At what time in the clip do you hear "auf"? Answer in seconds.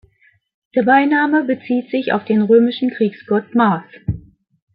2.11-2.25